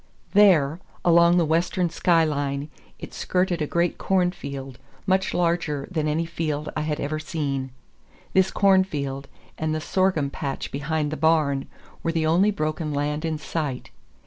[0.33, 6.25] There, along the western sky line, it skirted a great cornfield, much larger than any
[6.25, 7.69] field I had ever seen.
[8.33, 9.27] This cornfield,
[9.59, 11.67] and the sorghum patch behind the barn,
[12.01, 13.91] were the only broken land in sight.